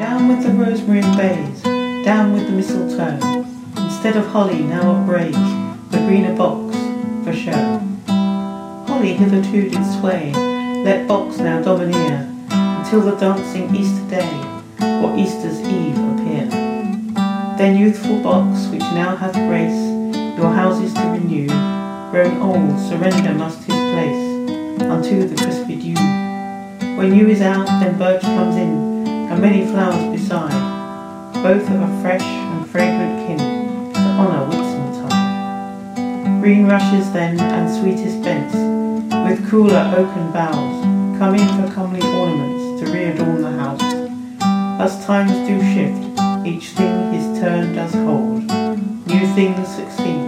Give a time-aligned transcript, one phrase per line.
[0.00, 1.62] Down with the rosemary and bays,
[2.06, 3.44] down with the mistletoe.
[3.76, 5.34] Instead of holly, now upbraid
[5.90, 6.74] the greener box
[7.22, 7.78] for show.
[8.86, 10.32] Holly hitherto did sway,
[10.84, 14.40] let box now domineer, until the dancing Easter day
[15.04, 16.46] or Easter's eve appear.
[17.58, 21.46] Then youthful box, which now hath grace your houses to renew,
[22.10, 25.94] grown old, surrender must his place unto the crispy dew.
[26.96, 28.89] When yew is out, then birch comes in,
[29.40, 30.52] many flowers beside,
[31.42, 33.38] both of a fresh and fragrant kin,
[33.94, 36.42] to honour Whitsuntide.
[36.42, 38.54] Green rushes then, and sweetest bents,
[39.24, 40.84] with cooler oaken boughs,
[41.18, 43.82] come in for comely ornaments to readorn the house.
[44.78, 48.42] As times do shift, each thing his turn does hold,
[49.06, 50.19] new things succeed,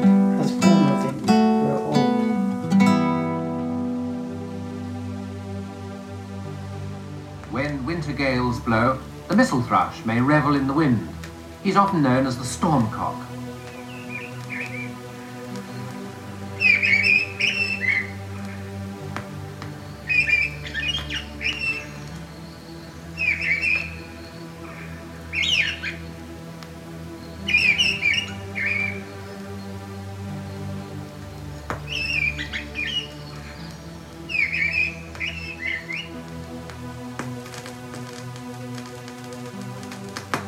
[8.23, 11.09] gales blow, the mistle thrush may revel in the wind.
[11.65, 13.32] He's often known as the stormcock.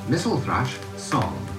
[0.06, 1.53] Mistle Thrush song.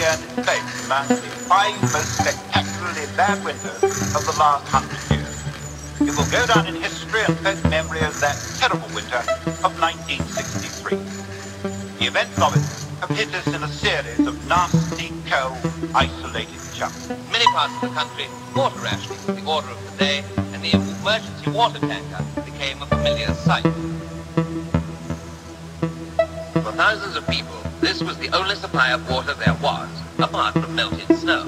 [0.00, 3.82] Place among the five most spectacularly bad winters
[4.16, 5.36] of the last hundred years.
[6.00, 9.18] It will go down in history and folk memory as that terrible winter
[9.62, 10.96] of 1963.
[11.98, 12.64] The events of it
[13.00, 15.58] have hit us in a series of nasty, cold,
[15.94, 17.08] isolated chunks.
[17.30, 20.72] many parts of the country, water rationing was the order of the day, and the
[20.72, 23.64] emergency water tanker became a familiar sight.
[26.54, 30.74] For thousands of people, this was the only supply of water there was, apart from
[30.74, 31.42] melted snow.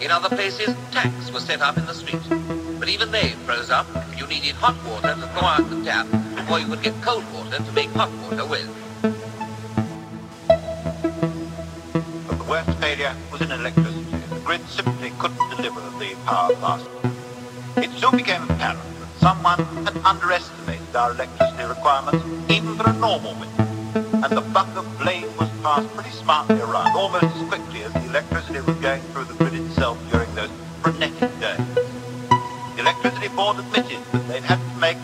[0.00, 2.22] In other places, tanks were set up in the street,
[2.78, 6.58] but even they froze up you needed hot water to thaw out the tap before
[6.58, 8.68] you could get cold water to make hot water with.
[12.26, 14.16] But the worst failure was in electricity.
[14.30, 16.88] The grid simply couldn't deliver the power fast.
[17.76, 22.24] It soon became apparent that someone had underestimated our electricity requirements
[22.76, 23.62] for a normal winter.
[23.94, 28.04] And the buck of blame was passed pretty smartly around, almost as quickly as the
[28.04, 30.50] electricity was going through the grid itself during those
[30.82, 31.66] frenetic days.
[32.74, 34.98] The electricity board admitted that they'd had to make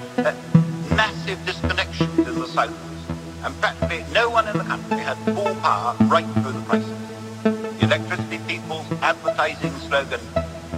[0.95, 3.11] massive disconnections in the southwest,
[3.45, 6.99] and practically no one in the country had full power right through the crisis.
[7.43, 10.21] The electricity people's advertising slogan,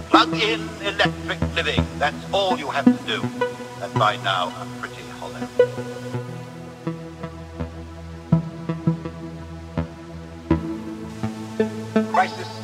[0.09, 3.21] plug in electric living, that's all you have to do.
[3.81, 4.53] And by now,
[12.27, 12.54] Crisis.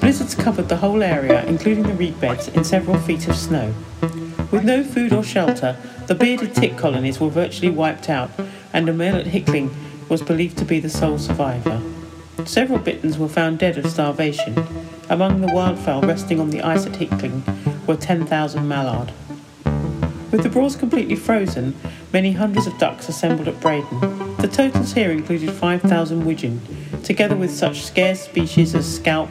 [0.00, 3.74] Blizzards covered the whole area, including the reed beds, in several feet of snow.
[4.50, 5.76] With no food or shelter,
[6.06, 8.30] the bearded tit colonies were virtually wiped out,
[8.72, 9.74] and a male at Hickling
[10.08, 11.82] was believed to be the sole survivor.
[12.44, 14.56] Several bitterns were found dead of starvation.
[15.08, 17.42] Among the wildfowl resting on the ice at Hickling
[17.86, 19.12] were 10,000 mallard.
[20.30, 21.74] With the Broads completely frozen,
[22.12, 24.36] many hundreds of ducks assembled at Breydon.
[24.38, 26.60] The totals here included 5,000 widgeon,
[27.06, 29.28] together with such scarce species as scaup,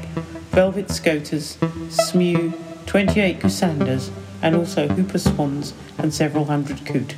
[0.51, 1.57] velvet scoters,
[1.89, 4.11] smew, 28 goosanders,
[4.41, 7.15] and also whooper swans and several hundred coot.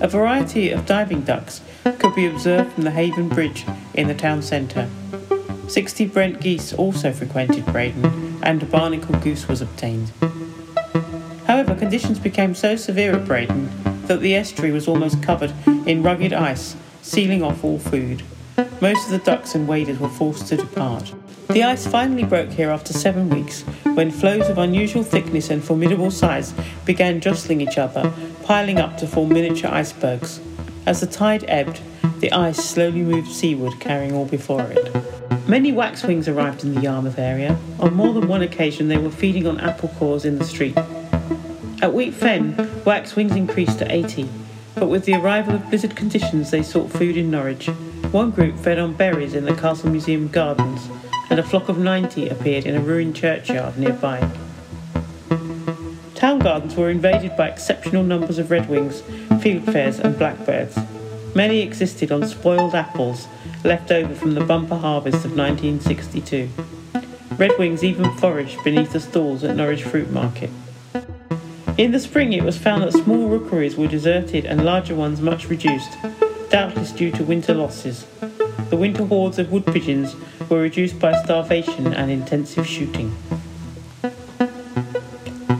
[0.00, 1.60] A variety of diving ducks
[2.00, 3.64] could be observed from the Haven Bridge
[3.94, 4.90] in the town centre.
[5.68, 10.10] 60 Brent geese also frequented Breydon, and a barnacle goose was obtained.
[11.46, 13.68] However, conditions became so severe at Breydon
[14.08, 15.54] that the estuary was almost covered
[15.86, 18.24] in rugged ice, sealing off all food.
[18.80, 21.14] Most of the ducks and waders were forced to depart.
[21.48, 23.62] The ice finally broke here after seven weeks,
[23.94, 26.54] when floes of unusual thickness and formidable size
[26.84, 28.12] began jostling each other,
[28.44, 30.40] piling up to form miniature icebergs.
[30.86, 31.80] As the tide ebbed,
[32.20, 35.48] the ice slowly moved seaward, carrying all before it.
[35.48, 37.58] Many waxwings arrived in the Yarmouth area.
[37.80, 40.76] On more than one occasion, they were feeding on apple cores in the street.
[41.82, 44.28] At Wheat Fen, waxwings increased to 80,
[44.74, 47.68] but with the arrival of blizzard conditions, they sought food in Norwich.
[48.12, 50.86] One group fed on berries in the Castle Museum gardens,
[51.30, 54.20] and a flock of 90 appeared in a ruined churchyard nearby.
[56.14, 59.00] Town gardens were invaded by exceptional numbers of redwings,
[59.40, 60.78] fieldfares, and blackbirds.
[61.34, 63.28] Many existed on spoiled apples
[63.64, 66.50] left over from the bumper harvest of 1962.
[67.36, 70.50] Redwings even foraged beneath the stalls at Norwich Fruit Market.
[71.78, 75.48] In the spring, it was found that small rookeries were deserted and larger ones much
[75.48, 75.96] reduced,
[76.52, 78.06] doubtless due to winter losses.
[78.68, 80.14] The winter hordes of wood pigeons
[80.50, 83.16] were reduced by starvation and intensive shooting.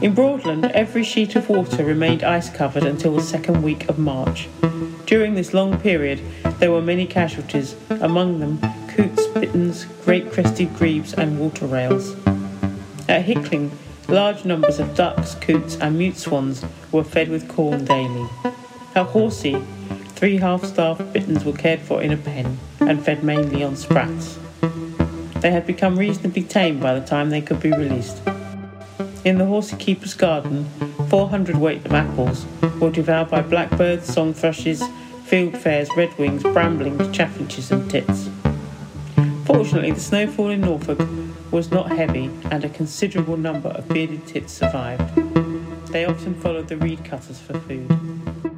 [0.03, 4.47] In Broadland, every sheet of water remained ice covered until the second week of March.
[5.07, 6.21] During this long period,
[6.59, 8.59] there were many casualties, among them
[8.89, 12.15] coots, bitterns, great crested grebes, and water rails.
[13.09, 13.71] At Hickling,
[14.07, 18.29] large numbers of ducks, coots, and mute swans were fed with corn daily.
[18.95, 19.59] At Horsey,
[20.23, 24.39] three half starved bitterns were cared for in a pen and fed mainly on sprats.
[25.41, 28.21] They had become reasonably tame by the time they could be released.
[29.25, 30.69] In the horsey keeper's garden,
[31.09, 32.45] 400 weight of apples
[32.79, 34.81] were devoured by blackbirds, song thrushes,
[35.25, 38.29] fieldfares, redwings, bramblings, chaffinches, and tits.
[39.43, 41.05] Fortunately, the snowfall in Norfolk
[41.51, 45.03] was not heavy, and a considerable number of bearded tits survived.
[45.91, 48.52] They often followed the reed cutters for food.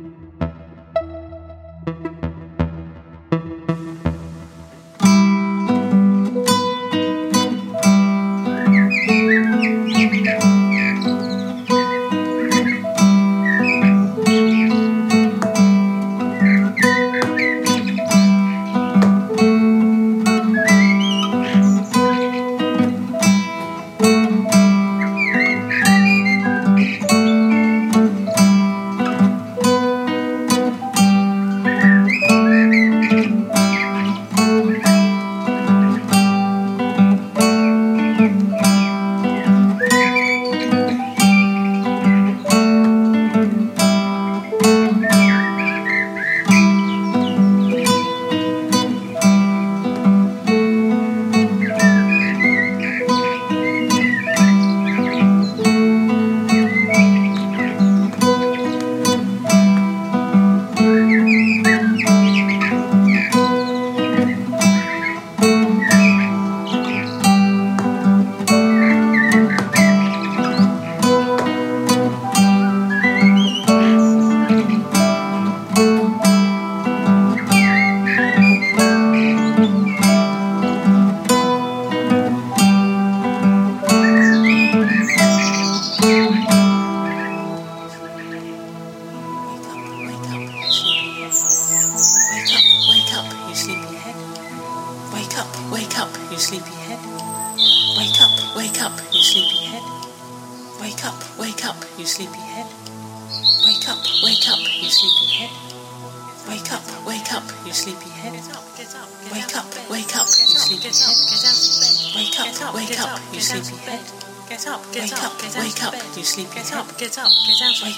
[111.85, 114.01] Get up, wake up, you sleepy head.
[114.49, 117.97] get up, wake up, wake up, you sleepy get up, get up, get out of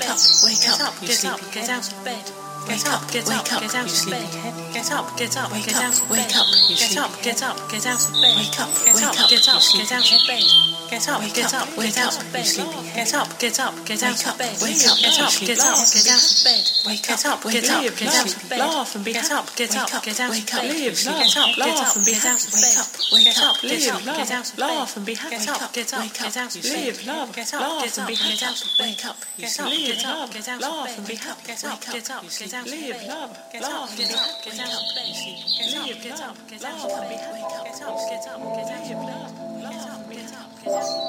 [2.03, 2.24] bed.
[2.67, 4.25] Get up, get up, get out of bed.
[4.74, 5.51] Get up, get up, get out of
[6.10, 6.12] bed.
[6.12, 8.36] Wake up, you get up, get up, get out of bed.
[8.36, 10.44] Wake up, get wake up, get up, get out of bed.
[10.89, 12.48] Get up, get up, get out of bed.
[12.96, 14.56] Get up, get up, get out of bed.
[14.63, 16.63] Wake up, get up, get up, get out of bed.
[16.88, 18.60] Wake up, get up, get out of bed.
[18.60, 20.63] Laugh and be get up, get up, get out of bed.
[20.63, 22.75] Live, get up, laugh and be out of bed.
[23.24, 24.58] Get up, live, get out.
[24.58, 26.72] Laugh and be get up, get up, get out of bed.
[26.72, 28.63] Live, love, get up, laugh and be get out.
[28.79, 30.72] Wake up, get up, get up, get out of bed.
[30.72, 32.79] Laugh and be up, get up, get up, get out of bed.
[32.79, 35.12] Live, love, laugh, get up, get out of bed.
[35.60, 37.20] Get up, get up, get out of bed.
[37.34, 38.88] Wake up, get up, get up, get out of bed.
[38.88, 39.47] Get up,
[40.67, 41.07] get up,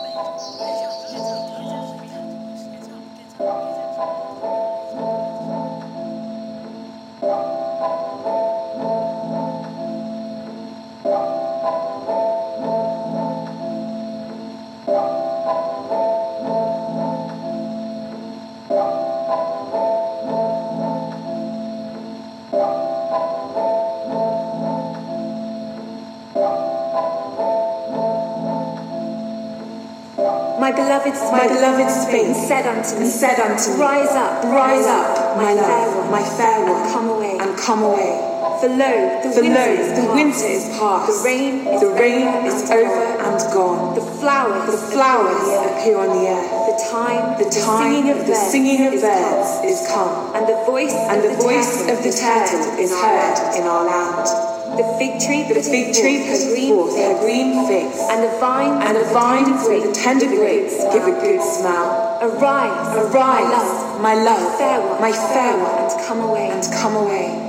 [31.12, 34.86] beloved my beloved spake, and said unto me, and said unto me, Rise up, rise
[34.86, 38.24] up, my love, my fair one, and come away, and come away.
[38.58, 38.90] For lo,
[39.22, 40.14] the For winter lo, is the past.
[40.18, 41.06] winter is past.
[41.06, 43.22] The rain is the rain over is and over gone.
[43.22, 43.94] and gone.
[43.94, 46.42] The flowers, The flowers appear on the air.
[46.42, 46.66] on the air.
[46.66, 49.64] The time, The time, singing of the birds singing of is birds come.
[49.70, 53.62] is come, and the voice and of the voice of the turtle is heard in
[53.62, 54.57] our land.
[54.78, 58.78] The fig tree, The fig tree puts puts forth her green figs, and the vine,
[58.87, 62.18] and the vine with the tender grapes give a good smell.
[62.23, 66.50] Arise, Arise, my love, one, my fair one, and come away.
[66.50, 67.44] and come away.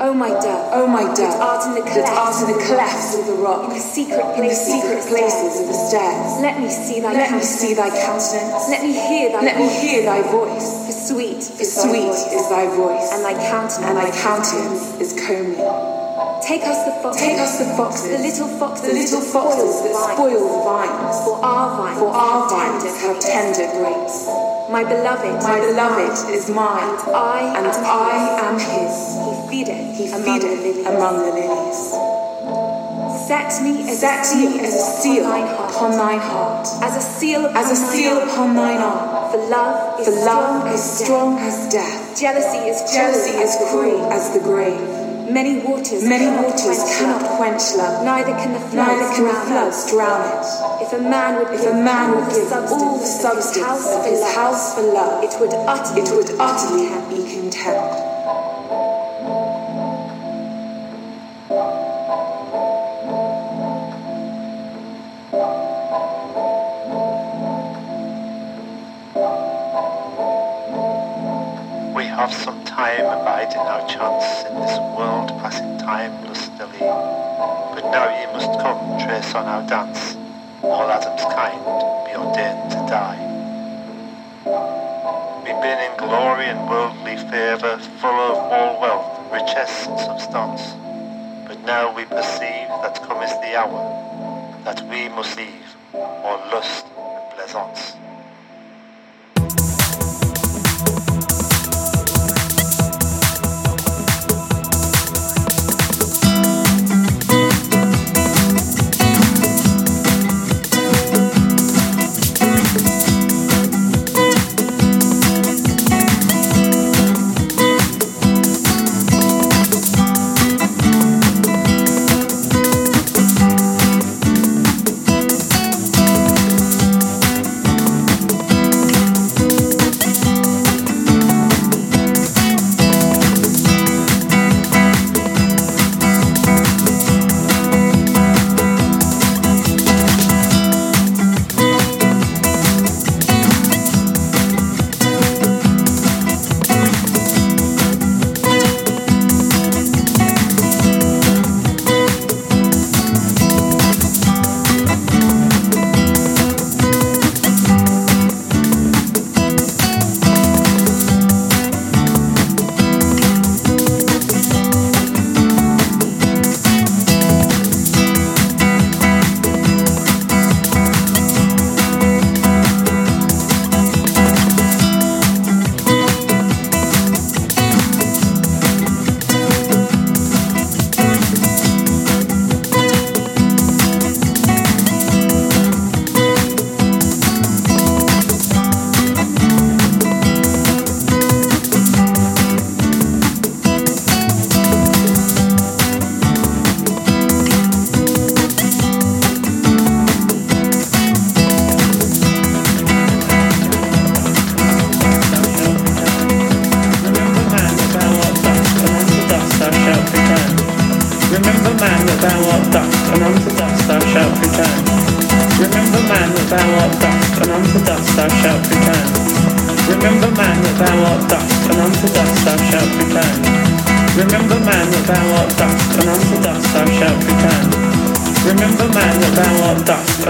[0.00, 3.14] O my dove, oh my dove, that art in the that art in the clefts
[3.14, 5.60] clefts of the rock, in the secret in the places, secret of the places stairs.
[5.60, 6.30] of the stairs.
[6.42, 7.58] Let me see thy Let me countenance.
[7.58, 8.68] see thy countenance.
[8.70, 9.82] Let me hear thy Let me voice.
[9.82, 10.66] hear thy voice.
[10.86, 14.10] For sweet, For is thy sweet voice, is thy voice, and thy countenance, and thy
[14.10, 15.91] countenance is comely.
[16.42, 19.82] Take us the fox, Take us the foxes, the little fox, the little foxes spoil
[19.82, 20.14] that the vine.
[20.16, 21.16] spoil the vines.
[21.24, 23.26] For our vines, For our have vines tender have grapes.
[23.26, 24.16] tender grapes.
[24.70, 28.42] My beloved, My is beloved mine, is mine, and I, and am I his.
[28.42, 28.94] am his.
[29.22, 30.86] He feedeth, He among the feedeth lilies.
[30.86, 31.80] among the lilies.
[33.28, 36.18] Set me as Set a seal, me as a seal upon thine heart, upon thine
[36.18, 38.28] heart, as a seal upon as a thine seal arm.
[38.28, 39.30] upon thine arm.
[39.30, 41.06] For love is For love strong as death.
[41.06, 42.20] strong as death.
[42.20, 45.01] Jealousy is Jealousy as cruel as the grave.
[45.32, 47.36] Many waters, Many cannot waters quench cannot love.
[47.38, 48.04] quench love.
[48.04, 49.90] Neither can the floods can the drown floods it.
[49.90, 50.82] drown it.
[50.84, 53.56] If a man would If give a man all would the give all the substance
[53.56, 56.84] of his house for love, house for love, it would utterly, it would be utterly
[57.08, 58.11] be contemned.
[75.82, 76.78] Time lustily.
[76.78, 80.16] But now ye must come trace on our dance,
[80.62, 81.62] all Adam's kind
[82.06, 83.20] be ordained to die.
[85.42, 90.62] We've been in glory and worldly favour, full of all wealth, richesse and substance.
[91.48, 93.82] But now we perceive that come is the hour
[94.64, 97.96] that we must leave all lust and pleasance.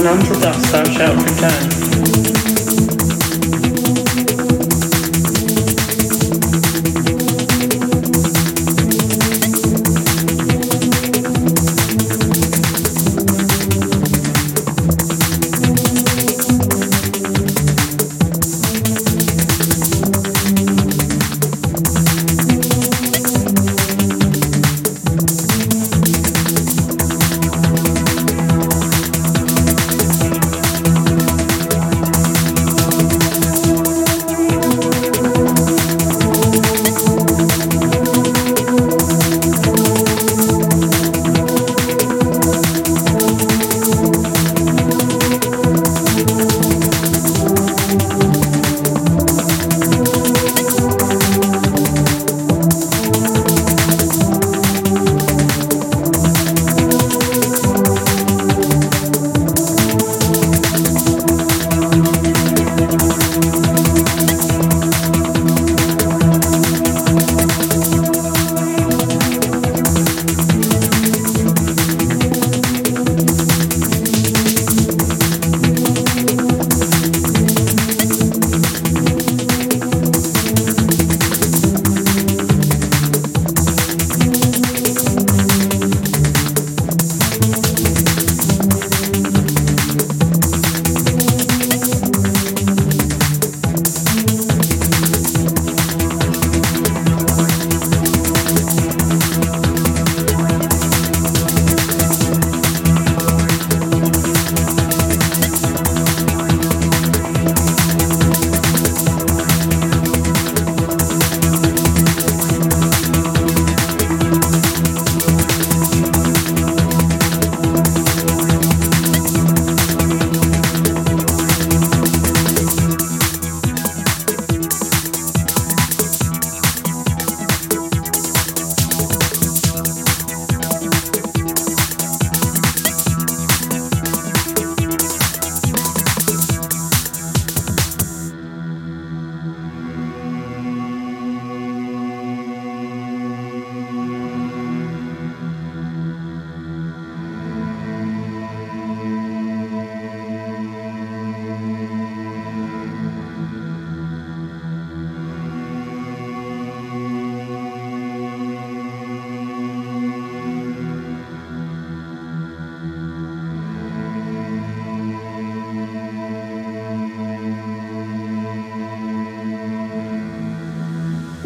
[0.04, 1.81] And unto dust thou shalt return.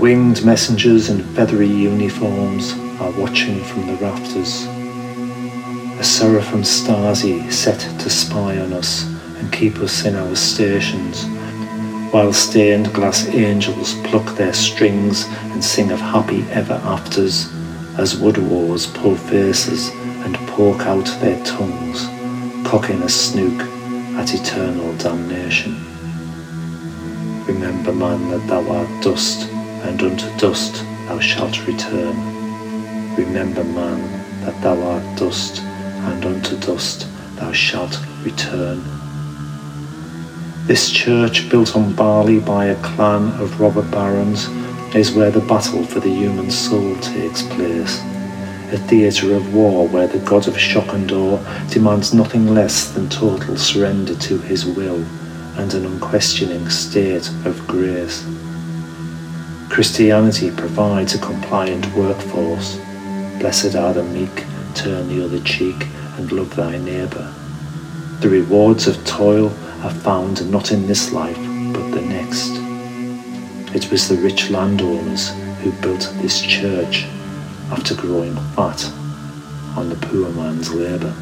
[0.07, 4.65] Winged messengers in feathery uniforms are watching from the rafters.
[5.99, 9.05] A seraphim Stasi set to spy on us
[9.41, 11.25] and keep us in our stations,
[12.13, 17.53] while stained glass angels pluck their strings and sing of happy ever afters
[17.99, 19.89] as wood wars pull faces
[20.25, 22.07] and poke out their tongues,
[22.65, 23.61] cocking a snook
[24.21, 25.75] at eternal damnation.
[27.49, 29.51] Remember, man, that thou art dust,
[29.87, 32.17] and unto dust thou shalt return.
[33.17, 34.01] Remember, man,
[34.45, 38.83] that thou art dust, and unto dust thou shalt return.
[40.67, 44.49] This church, built on barley by a clan of robber barons,
[44.95, 48.01] is where the battle for the human soul takes place.
[48.73, 51.39] A theatre of war where the god of shock and awe
[51.71, 55.05] demands nothing less than total surrender to his will
[55.57, 58.27] and an unquestioning state of grace.
[59.69, 62.77] Christianity provides a compliant workforce.
[63.39, 67.35] Blessed are the meek, turn the other cheek and love thy neighbour.
[68.21, 69.49] The rewards of toil
[69.83, 71.37] are found not in this life
[71.73, 72.53] but the next.
[73.75, 77.05] It was the rich landowners who built this church
[77.71, 78.83] after growing fat
[79.77, 81.15] on the poor man's labour.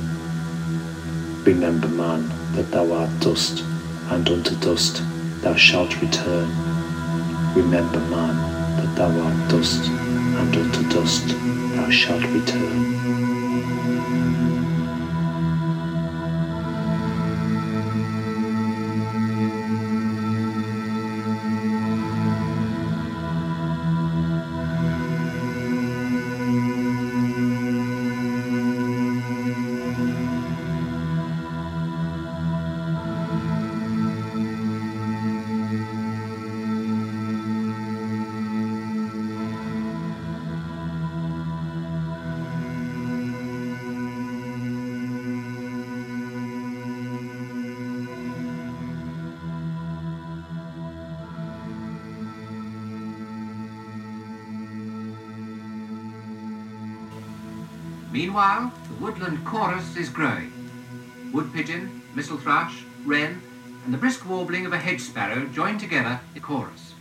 [1.44, 3.64] Remember, man, that thou art dust,
[4.11, 5.02] and unto dust
[5.42, 6.63] thou shalt return.
[7.55, 8.37] Remember, man,
[8.77, 11.29] that thou art dust, and unto dust
[11.77, 12.84] thou shalt return.
[58.14, 60.53] Meanwhile, the woodland chorus is growing.
[61.33, 63.42] Wood pigeon, mistle thrush, wren,
[63.85, 66.94] and the brisk warbling of a hedge sparrow join together in chorus.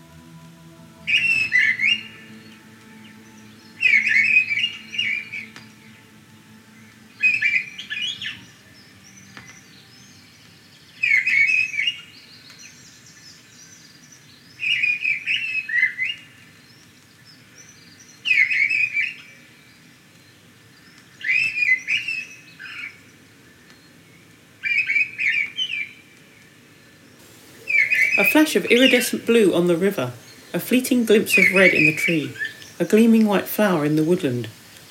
[28.16, 30.12] A flash of iridescent blue on the river,
[30.56, 32.34] a fleeting glimpse of red in the tree,
[32.80, 34.50] a gleaming white flower in the woodland,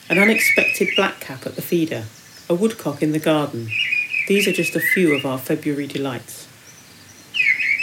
[0.09, 2.05] an unexpected blackcap at the feeder,
[2.49, 3.69] a woodcock in the garden.
[4.29, 6.47] These are just a few of our February delights.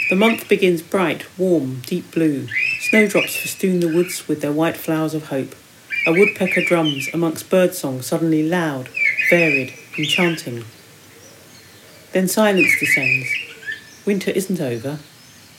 [0.08, 2.48] The month begins bright, warm, deep blue.
[2.80, 5.54] Snowdrops festoon the woods with their white flowers of hope.
[6.06, 8.88] A woodpecker drums amongst birdsong suddenly loud,
[9.28, 10.64] varied, enchanting.
[12.12, 13.28] Then silence descends.
[14.06, 15.00] Winter isn't over.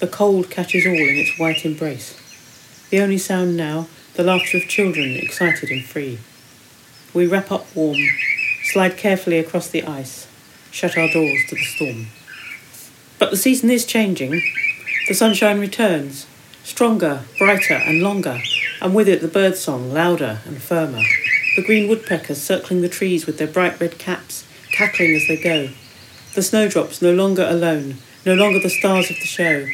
[0.02, 2.20] The cold catches all in its white embrace.
[2.90, 6.18] The only sound now, the laughter of children, excited and free.
[7.14, 8.00] We wrap up warm,
[8.64, 10.28] slide carefully across the ice,
[10.72, 12.08] shut our doors to the storm.
[13.20, 14.42] But the season is changing.
[15.08, 16.26] The sunshine returns,
[16.64, 18.42] stronger, brighter, and longer,
[18.82, 21.04] and with it the birdsong, louder and firmer.
[21.56, 25.70] The green woodpeckers circling the trees with their bright red caps, cackling as they go.
[26.34, 29.68] The snowdrops no longer alone, no longer the stars of the show.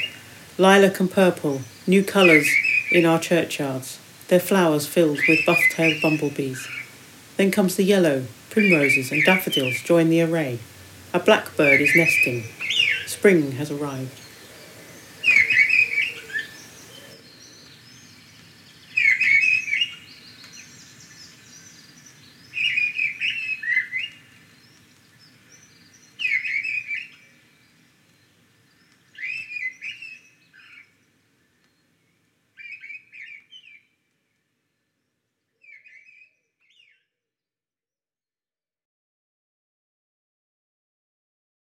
[0.59, 2.49] Lilac and purple, new colours
[2.91, 6.67] in our churchyards, their flowers filled with buff-tailed bumblebees.
[7.35, 10.57] Then comes the yellow, primroses and daffodils join the array.
[11.13, 12.45] A blackbird is nesting.
[13.05, 14.19] Spring has arrived.